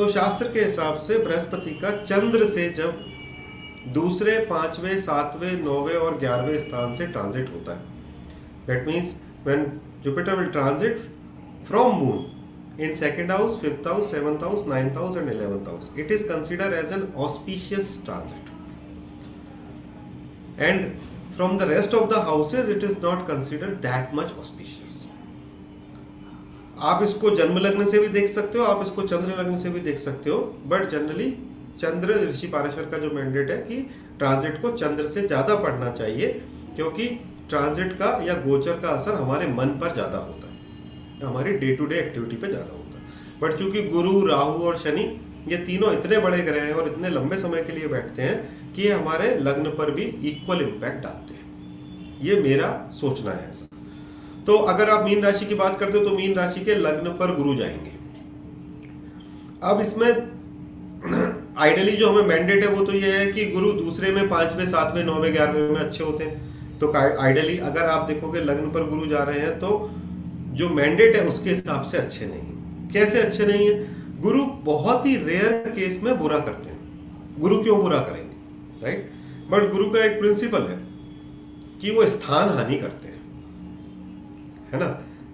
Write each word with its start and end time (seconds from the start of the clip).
तो 0.00 0.08
शास्त्र 0.10 0.46
के 0.52 0.60
हिसाब 0.60 0.98
से 0.98 1.16
बृहस्पति 1.18 1.70
का 1.80 1.90
चंद्र 1.96 2.46
से 2.46 2.68
जब 2.76 3.00
दूसरे, 3.94 4.38
पाँचवें, 4.44 5.00
सातवें, 5.00 5.52
नौवें 5.64 5.94
और 5.94 6.16
ग्यारहवें 6.18 6.58
स्थान 6.58 6.94
से 6.94 7.06
ट्रांजिट 7.06 7.50
होता 7.54 7.72
है। 7.72 7.82
That 8.66 8.86
means 8.86 9.14
when 9.46 9.64
Jupiter 10.04 10.36
will 10.36 10.46
transit 10.50 11.02
from 11.68 11.96
moon 11.96 12.80
in 12.80 12.94
second 12.94 13.30
house 13.30 13.60
fifth 13.60 13.86
house 13.88 14.10
seventh 14.10 14.42
house 14.42 14.66
ninth 14.68 14.96
house 14.96 15.16
and 15.16 15.28
eleventh 15.32 15.68
house 15.68 15.90
it 15.98 16.12
is 16.12 16.24
consider 16.28 16.74
as 16.74 16.92
an 16.92 17.06
auspicious 17.26 17.96
transit 18.04 18.46
and 20.60 20.80
from 21.36 21.58
the 21.58 21.68
rest 21.72 21.94
of 21.94 22.10
the 22.10 22.24
houses 22.28 22.70
it 22.76 22.84
is 22.84 22.96
not 23.02 23.26
consider 23.28 23.74
that 23.84 24.14
much 24.14 24.32
auspicious 24.38 25.04
आप 26.80 27.02
इसको 27.02 27.30
जन्म 27.36 27.58
लग्न 27.58 27.84
से 27.86 27.98
भी 27.98 28.08
देख 28.08 28.28
सकते 28.30 28.58
हो, 28.58 28.64
आप 28.64 28.82
इसको 28.82 29.02
चंद्र 29.04 29.38
लग्न 29.38 29.56
से 29.58 29.70
भी 29.70 29.80
देख 29.80 29.98
सकते 29.98 30.30
हो 30.30 30.38
बट 30.66 30.88
जनरली 30.90 31.30
चंद्र 31.80 32.14
ऋषि 32.20 32.46
पारेश्वर 32.48 32.84
का 32.84 32.98
जो 32.98 33.10
मैंडेट 33.10 33.50
है 33.50 33.56
कि 33.58 33.76
ट्रांजिट 34.18 34.60
को 34.62 34.70
चंद्र 34.72 35.06
से 35.08 35.26
ज़्यादा 35.26 35.54
पढ़ना 35.56 35.90
चाहिए, 35.92 36.28
क्योंकि 36.76 37.06
ट्रांजिट 37.50 37.92
का 37.92 38.06
या 38.24 38.34
गोचर 38.40 38.80
का 38.80 38.88
असर 38.90 39.14
हमारे 39.14 39.46
मन 39.48 39.68
पर 39.80 39.92
ज़्यादा 39.94 40.18
होता 40.18 40.46
है, 40.46 40.58
हमारी 41.22 41.52
डे 41.54 41.74
टू 41.76 41.86
डे 41.86 41.98
एक्टिविटी 41.98 42.36
पर 42.36 42.50
ज़्यादा 42.50 42.72
होता 42.72 42.98
है। 42.98 43.40
बट 43.40 43.58
चूँकि 43.58 43.82
गुरु, 43.88 44.20
राहु 44.26 44.62
और 44.62 44.76
शनि 44.78 45.04
ये 45.48 45.56
तीनों 45.58 45.92
इतने 45.92 46.18
बड़े 46.18 46.42
ग्रह 46.42 46.62
हैं 46.62 46.72
और 46.72 46.88
इतने 46.88 47.08
लंबे 47.10 47.36
समय 47.38 47.62
के 47.62 47.72
लिए 47.72 47.88
बैठते 47.88 48.22
हैं 48.22 48.72
कि 48.72 48.82
ये 48.82 48.92
हमारे 48.92 49.34
लग्न 49.38 49.70
पर 49.70 49.90
भी 49.90 50.02
इक्वल 50.30 50.62
इम्पैक्ट 50.62 51.02
डालते 51.02 51.34
हैं। 51.34 52.18
ये 52.22 52.40
मेरा 52.42 52.68
सोचना 52.94 53.32
है 53.32 53.48
ऐसा। 53.50 53.68
तो 54.46 54.56
अगर 54.56 54.90
आप 54.90 55.04
मीन 55.04 55.22
राशि 55.22 55.46
की 55.46 55.54
बात 55.54 55.78
करते 55.78 55.98
हो 55.98 56.04
तो 56.04 56.16
मीन 56.16 56.34
राशि 56.34 56.60
के 56.60 56.74
लग्न 56.74 57.08
पर 57.10 57.34
गुरु 57.36 57.54
जाएँगे। 57.54 57.92
अब 59.62 59.80
इसमें 59.80 60.12
आइडली 61.58 61.92
जो 61.92 62.08
हमें 62.08 62.22
मैंडेट 62.24 62.64
है, 62.64 62.70
वो 62.70 62.84
तो 62.84 62.92
ये 62.92 63.12
है 63.12 63.32
कि 63.32 63.44
गुरु 63.46 63.72
दूसरे 63.72 64.12
में 64.12 64.28
पाँचवें 64.28 64.66
सातवें 64.66 65.04
नौवें 65.04 65.32
ग्यारहवें 65.34 65.70
में 65.70 65.80
अच्छे 65.80 66.04
होते 66.04 66.24
हैं। 66.24 66.78
तो 66.78 66.92
आइडली 67.20 67.58
अगर 67.58 67.82
आप 67.82 68.06
देखोगे 68.06 68.40
लग्न 68.40 68.70
पर 68.70 68.88
गुरु 68.88 69.06
जा 69.06 69.22
रहे 69.22 69.40
हैं 69.40 69.58
तो 69.58 69.90
जो 70.52 70.68
मैंडेट 70.68 71.16
है, 71.16 71.26
उसके 71.28 71.50
हिसाब 71.50 71.82
से 71.82 71.98
अच्छे 71.98 72.26
नहीं 72.26 72.40
कैसे 72.92 73.20
अच्छे 73.20 73.46
नहीं 73.46 73.66
है? 73.68 73.74
गुरु 74.20 74.44
बहुत 74.64 75.06
ही 75.06 75.16
रेयर 75.16 75.52
केस 75.68 76.00
में 76.02 76.18
बुरा 76.18 76.38
करते 76.38 76.70
हैं। 76.70 76.78
गुरु 77.40 77.62
क्यों 77.62 77.80
बुरा 77.82 77.98
करेंगे? 77.98 78.36
राइट 78.82 79.10
बट 79.50 79.70
गुरु 79.72 79.90
का 79.90 80.04
एक 80.04 80.18
प्रिंसिपल 80.18 80.62
है 80.62 80.78
कि 81.80 81.90
वो 81.90 82.04
स्थान 82.06 82.48
हानि 82.48 82.76
करते 82.76 83.08
हैं। 83.08 83.09
है 84.72 84.78
ना? 84.80 84.88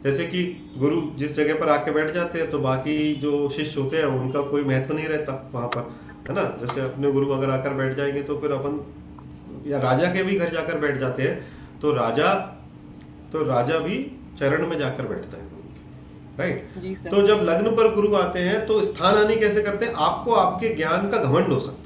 जैसे 0.05 0.25
कि 0.27 0.42
गुरु 0.79 1.01
जिस 1.17 1.34
जगह 1.37 1.59
पर 1.61 1.69
आके 1.69 1.91
बैठ 1.91 2.12
जाते 2.15 2.39
हैं 2.39 2.51
तो 2.51 2.59
बाकी 2.59 2.97
जो 3.15 3.48
शिष्य 3.51 3.81
होते 3.81 3.97
हैं 3.97 4.05
उनका 4.05 4.41
कोई 4.51 4.65
महत्व 4.65 4.95
नहीं 4.95 5.06
रहता 5.06 5.33
वहाँ 5.55 5.69
पर 5.69 5.89
है 6.28 6.34
ना? 6.34 6.43
जैसे 6.61 6.81
अपने 6.81 7.12
गुरु 7.12 7.31
अगर 7.31 7.51
आकर 7.51 7.75
बैठ 7.75 7.97
जाएँगे 7.97 8.23
तो 8.23 8.39
फिर 8.39 8.53
अपन 8.53 8.81
या 9.67 9.78
राजा 9.81 10.12
के 10.12 10.23
भी 10.23 10.37
घर 10.37 10.53
जाकर 10.53 10.78
बैठ 10.78 10.98
जाते 10.98 11.23
हैं 11.23 11.34
तो 11.81 11.93
राजा 11.93 12.33
तो 13.33 13.43
राजा 13.45 13.78
भी 13.78 13.97
चरण 14.39 14.67
में 14.67 14.78
जाकर 14.78 15.06
बैठता 15.06 15.37
है 15.37 15.45
राइट 16.39 17.09
तो 17.11 17.27
जब 17.27 17.43
लग्न 17.43 17.71
पर 17.77 17.95
गुरु 17.95 18.15
आते 18.15 18.39
हैं 18.39 18.67
तो 18.67 18.81
स्थान 18.84 19.15
आनी 19.15 19.37
कैसे 19.37 19.62
करते 19.62 19.87
हैं? 19.87 19.93
आपको 19.95 20.33
आपके 20.33 20.69
ज्ञान 20.75 21.09
का 21.11 21.19
घमंड 21.19 21.48
हो 21.48 21.59
सकता 21.61 21.86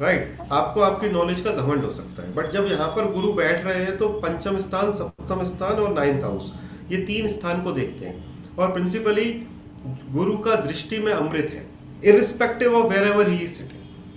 Right 0.00 0.22
right. 0.22 0.52
आपको 0.52 0.80
आपकी 0.80 1.08
नॉलेज 1.08 1.40
का 1.40 1.50
घमंड 1.52 1.84
हो 1.84 1.90
सकता 1.90 2.22
है। 2.22 2.34
बट 2.34 2.50
जब 2.52 2.66
यहाँ 2.66 2.88
पर 2.88 3.10
गुरु 3.12 3.32
बैठ 3.32 3.64
रहे 3.66 3.82
हैं 3.84 3.96
तो 3.96 4.08
पंचम 4.20 4.58
स्थान, 4.60 4.92
सप्तम 4.92 5.44
स्थान 5.44 5.76
और 5.76 5.92
नाइन्थ 5.92 6.24
हाउस 6.24 6.52
ये 6.90 6.98
तीन 7.02 7.28
स्थान 7.28 7.62
को 7.62 7.72
देखते 7.72 8.06
हैं। 8.06 8.56
और 8.56 8.72
प्रिंसिपली 8.72 9.24
गुरु 10.12 10.36
का 10.38 10.54
दृष्टि 10.56 10.98
में 10.98 11.12
अमृत 11.12 11.50
है। 11.52 11.66
Irrespective 12.04 12.74
of 12.74 12.92
where 12.92 13.08
ever 13.08 13.28
he 13.28 13.46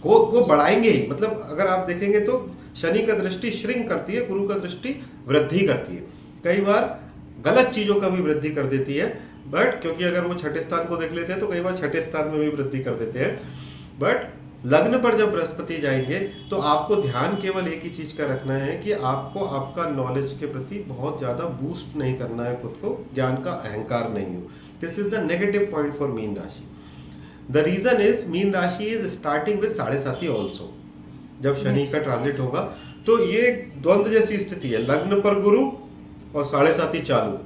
वो 0.04 0.18
वो 0.26 0.46
बढ़ाएँगे 0.46 0.90
ही। 0.90 1.08
मतलब 1.08 1.48
अगर 1.50 1.68
आप 1.68 1.88
देखेंगे 1.88 2.20
तो 2.20 2.36
शनि 2.76 3.02
का 3.02 3.14
दृष्टि 3.14 3.52
श्रिंक 3.52 3.88
करती 3.90 4.14
है, 4.14 4.28
गुरु 4.28 4.48
का 4.48 4.56
दृष्टि 4.58 4.96
वृद्धि 5.28 5.66
करती 5.68 5.96
है। 5.96 6.04
कई 6.44 6.62
बार 6.62 7.00
गलत 7.46 7.68
चीज़ों 7.68 7.96
का 7.96 8.10
भी 8.10 8.22
वृद्धि 8.22 8.50
कर 8.50 8.66
देती 8.66 8.96
है। 8.96 9.08
बट 9.48 9.82
क्योंकि 9.82 10.04
अगर 10.04 10.26
वो 10.26 10.34
छठे 10.34 10.62
स्थान 10.62 10.86
को 10.86 10.98
देख 10.98 11.12
लेते 11.12 11.34
हैं 11.34 11.42
तो 11.42 11.48
कई 11.48 11.62
बार 11.62 11.78
छठे 11.78 12.02
स्थान 12.02 12.28
में 12.28 12.40
भी 12.40 12.50
वृद्धि 12.50 12.80
कर 12.80 12.94
देते 12.96 13.20
हैं। 13.20 13.32
बट 14.00 14.28
लग्न 14.66 14.98
पर 15.02 15.18
जब 15.18 15.32
बृहस्पति 15.32 15.78
जाएँगे 15.78 16.20
तो 16.50 16.58
आपको 16.70 16.96
ध्यान 16.96 17.36
केवल 17.42 17.68
एक 17.68 17.84
ही 17.84 17.90
चीज़ 17.90 18.16
का 18.18 18.26
रखना 18.26 18.54
है 18.54 18.76
कि 18.78 18.92
आपको 18.92 19.46
आपका 19.58 19.86
नॉलेज 19.90 20.36
के 20.40 20.46
प्रति 20.46 20.80
बहुत 20.88 21.20
ज़्यादा 21.20 21.46
बूस्ट 21.62 21.96
नहीं 21.98 22.18
करना 22.18 22.44
है 22.44 22.62
खुद 22.62 22.72
को 22.82 22.96
ज्ञान 23.16 23.36
का 23.44 23.52
अहंकार 23.52 24.10
नहीं 24.14 24.36
हो। 24.36 24.42
This 24.82 25.00
is 25.00 25.10
the 25.10 25.24
negative 25.24 25.68
point 25.72 25.96
for 25.98 26.10
Meen 26.10 26.36
rashi. 26.36 26.68
The 27.52 27.64
reason 27.66 28.02
is 28.02 28.26
Meen 28.28 28.54
rashi 28.54 28.86
is 28.86 29.08
starting 29.10 29.60
with 29.60 29.72
sade 29.72 30.00
sati 30.00 30.28
also 30.30 30.74
जब 31.42 31.58
शनि 31.58 31.86
का 31.88 32.00
ट्रांजिट 32.00 32.40
होगा 32.40 32.62
तो 33.06 33.20
ये 33.26 33.52
द्वंद्व 33.78 34.12
जैसी 34.12 34.38
स्थिति 34.38 34.70
है। 34.70 34.82
लग्न 34.82 35.22
पर 35.22 35.42
गुरु 35.42 35.62
और 36.36 36.46
साढ़े 36.46 36.74
साथी 36.74 37.00
चालू। 37.02 37.38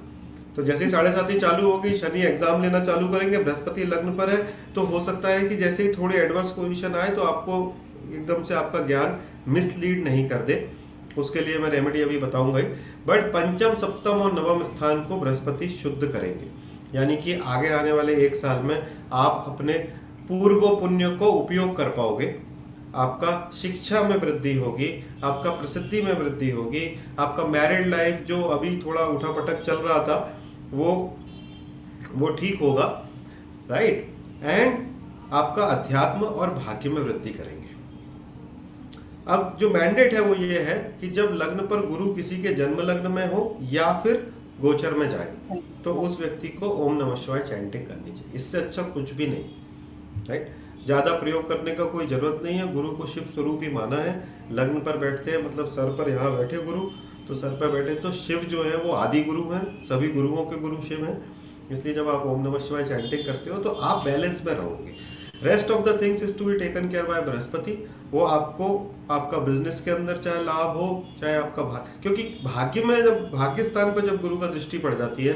तो 0.55 0.63
जैसे 0.63 0.83
ही 0.85 0.89
साढ़े 0.91 1.11
साथी 1.11 1.39
चालू 1.39 1.69
होगी 1.69 1.95
शनि 1.97 2.21
एग्ज़ाम 2.23 2.61
लेना 2.61 2.79
चालू 2.81 3.07
करेंगे, 3.07 3.37
बृहस्पति 3.37 3.83
लग्न 3.85 4.11
पर 4.15 4.29
है 4.29 4.37
तो 4.75 4.81
हो 4.83 5.03
सकता 5.03 5.29
है 5.29 5.47
कि 5.49 5.55
जैसे 5.57 5.83
ही 5.83 5.93
थोड़ी 5.93 6.15
एडवर्स 6.17 6.51
पोजिशन 6.51 6.95
आए 6.95 7.09
तो 7.11 7.21
आपको 7.23 7.59
एकदम 8.13 8.43
से 8.43 8.53
आपका 8.55 8.79
ज्ञान 8.87 9.19
मिसलीड 9.49 10.03
नहीं 10.03 10.27
कर 10.29 10.41
दे। 10.43 10.57
उसके 11.17 11.41
लिए 11.41 11.57
मैं 11.59 11.69
रेमेडी 11.69 12.01
अभी 12.01 12.17
बताऊँगा 12.19 12.59
ही। 12.59 12.63
बट 13.07 13.25
पंचम, 13.31 13.73
सप्तम 13.75 14.21
और 14.21 14.33
नवम 14.33 14.63
स्थान 14.65 15.03
को 15.03 15.17
बृहस्पति 15.17 15.69
शुद्ध 15.71 16.01
करेंगे। 16.03 16.47
यानी 16.93 17.17
कि 17.17 17.33
आगे 17.47 17.69
आने 17.71 17.91
वाले 17.91 18.15
एक 18.25 18.35
साल 18.35 18.63
में 18.63 18.75
आप 19.13 19.45
अपने 19.47 19.73
पूर्व 20.27 20.67
पुण्य 20.77 21.09
को 21.17 21.31
उपयोग 21.33 21.75
कर 21.77 21.89
पाओगे। 21.91 22.35
आपका 22.95 23.51
शिक्षा 23.53 24.01
में 24.03 24.15
वृद्धि 24.17 24.53
होगी, 24.55 24.87
आपका 25.23 25.49
प्रसिद्धि 25.51 26.01
में 26.01 26.11
वृद्धि 26.13 26.49
होगी, 26.51 26.85
आपका 27.19 27.45
मैरिड 27.45 27.87
लाइफ 27.87 28.23
जो 28.27 28.41
अभी 28.49 28.75
थोड़ा 28.77 29.05
उठा 29.07 29.31
पटक 29.31 29.61
चल 29.61 29.75
रहा 29.77 29.97
था 29.99 30.17
वो 30.73 30.93
वो 32.13 32.29
ठीक 32.35 32.59
होगा 32.61 32.85
राइट 33.69 34.09
एंड 34.43 34.77
आपका 35.33 35.63
अध्यात्म 35.65 36.25
और 36.25 36.49
भाग्य 36.55 36.89
में 36.89 37.01
वृद्धि 37.01 37.29
करेंगे। 37.31 37.71
अब 39.27 39.55
जो 39.59 39.69
मैंडेट 39.69 40.13
है 40.13 40.21
वो 40.21 40.35
ये 40.35 40.59
है 40.61 40.75
कि 41.01 41.09
जब 41.11 41.29
लग्न 41.33 41.65
पर 41.67 41.85
गुरु 41.87 42.13
किसी 42.13 42.41
के 42.43 42.53
जन्म 42.55 42.81
लग्न 42.81 43.11
में 43.11 43.27
हो 43.27 43.57
या 43.71 43.91
फिर 44.03 44.31
गोचर 44.61 44.93
में 44.93 45.09
जाए 45.09 45.59
तो 45.83 45.93
उस 45.97 46.19
व्यक्ति 46.19 46.47
को 46.49 46.69
ओम 46.85 46.97
नमः 46.97 47.15
शिवाय 47.15 47.39
चैंटिंग 47.41 47.85
करनी 47.85 48.11
चाहिए। 48.11 48.35
इससे 48.35 48.57
अच्छा 48.57 48.83
कुछ 48.89 49.13
भी 49.13 49.27
नहीं 49.27 50.25
राइट 50.29 50.51
ज़्यादा 50.85 51.11
प्रयोग 51.19 51.47
करने 51.49 51.71
का 51.71 51.85
कोई 51.85 52.07
ज़रूरत 52.07 52.41
नहीं 52.43 52.57
है। 52.57 52.71
गुरु 52.73 52.89
को 52.91 53.05
शिव 53.07 53.29
स्वरूप 53.33 53.63
ही 53.63 53.69
माना 53.71 53.97
है। 53.97 54.13
लग्न 54.51 54.79
पर 54.81 54.97
बैठते 54.97 55.31
हैं 55.31 55.45
मतलब 55.45 55.67
सर 55.69 55.95
पर 55.97 56.09
यहाँ 56.09 56.31
बैठे 56.37 56.57
गुरु 56.63 56.81
तो 57.27 57.33
सर 57.33 57.49
पर 57.57 57.71
बैठे 57.71 57.95
तो 57.95 58.11
शिव 58.13 58.39
जो 58.49 58.63
है, 58.63 58.75
वो 58.77 58.91
आदि 58.93 59.23
गुरु 59.23 59.43
हैं, 59.51 59.63
सभी 59.85 60.09
गुरुओं 60.09 60.45
के 60.45 60.59
गुरु 60.61 60.81
शिव 60.83 61.05
हैं। 61.05 61.17
इसलिए 61.71 61.93
जब 61.93 62.09
आप 62.09 62.25
ओम 62.25 62.41
नमः 62.41 62.59
शिवाय 62.59 62.83
चैंटिंग 62.83 63.25
करते 63.25 63.49
हो 63.49 63.57
तो 63.57 63.69
आप 63.69 64.03
बैलेंस 64.05 64.41
में 64.45 64.53
रहोगे। 64.53 64.95
Rest 65.43 65.71
of 65.71 65.85
the 65.85 65.99
things 66.01 66.23
is 66.23 66.37
to 66.37 66.45
be 66.45 66.57
taken 66.59 66.89
care 66.89 67.05
by 67.05 67.21
Brihaspati 67.21 67.77
वो 68.11 68.23
आपको 68.25 68.65
आपका 69.11 69.37
बिज़नेस 69.39 69.81
के 69.81 69.91
अंदर, 69.91 70.17
चाहे 70.17 70.43
लाभ 70.43 70.75
हो, 70.77 71.05
चाहे 71.21 71.35
आपका 71.35 71.63
भाग्य। 71.63 71.99
क्योंकि 72.01 72.23
भाग्य 72.43 72.83
में 72.83 73.01
जब, 73.03 73.29
भाग्य 73.31 73.63
स्थान 73.63 73.93
पर 73.93 74.05
जब 74.07 74.21
गुरु 74.21 74.37
का 74.37 74.47
दृष्टि 74.47 74.77
पड़ 74.77 74.93
जाती 74.95 75.25
है 75.25 75.33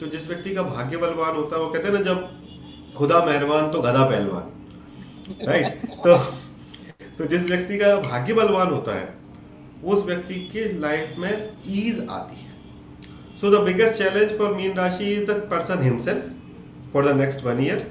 तो 0.00 0.06
जिस 0.06 0.28
व्यक्ति 0.28 0.54
का 0.54 0.62
भाग्य 0.64 0.96
बलवान 0.96 1.36
होता 1.36 1.56
है, 1.56 1.62
वो 1.62 1.68
कहते 1.68 1.88
हैं 1.88 1.94
ना, 1.94 2.00
जब 2.02 2.94
खुदा 2.96 3.24
मेहरबान 3.24 3.70
तो 3.70 3.80
गधा 3.80 4.04
पहलवान। 4.04 5.46
राइट 5.48 5.82
तो 6.04 6.16
तो 7.18 7.26
जिस 7.26 7.44
व्यक्ति 7.44 7.78
का 7.78 7.96
भाग्य 7.98 8.34
बलवान 8.34 8.70
होता 8.70 8.94
है 8.94 9.19
उस 9.84 10.04
व्यक्ति 10.04 10.34
के 10.52 10.64
लाइफ 10.80 11.14
में 11.18 11.52
ईज 11.68 12.06
आती 12.10 12.36
है। 12.36 12.48
So 13.40 13.50
the 13.50 13.60
biggest 13.64 13.98
challenge 13.98 14.36
for 14.38 14.54
Meen 14.54 14.74
rashi 14.74 15.12
is 15.12 15.24
the 15.26 15.36
person 15.50 15.82
himself 15.82 16.92
for 16.92 17.06
the 17.06 17.16
next 17.16 17.44
one 17.44 17.62
year 17.64 17.86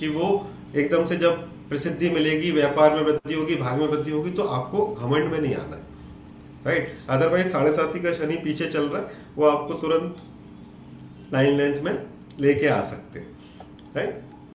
कि 0.00 0.08
वो 0.08 0.28
एकदम 0.76 1.06
से 1.06 1.16
जब 1.16 1.48
प्रसिद्धि 1.68 2.10
मिलेगी, 2.10 2.50
व्यापार 2.50 2.94
में 2.94 3.02
वृद्धि 3.02 3.34
होगी 3.34 3.54
भाग 3.56 3.80
में 3.80 3.86
वृद्धि 3.88 4.10
होगी 4.10 4.30
तो 4.30 4.42
आपको 4.50 4.86
घमंड 4.86 5.30
में 5.32 5.38
नहीं 5.40 5.54
आना 5.54 5.76
है। 5.76 5.82
राइट 6.66 6.96
अदरवाइज़ 7.10 7.48
साढ़े 7.48 7.72
साथी 7.72 8.00
का 8.00 8.12
शनि 8.14 8.36
पीछे 8.36 8.66
चल 8.66 8.88
रहा 8.88 9.02
है, 9.02 9.08
वो 9.36 9.46
आपको 9.46 9.74
तुरंत 9.74 10.16
लाइन 11.32 11.56
लेंथ 11.58 11.82
में 11.82 12.06
लेके 12.40 12.66
आ 12.66 12.80
सकते 12.82 13.18
हैं। 13.18 13.26
राइट 13.96 14.20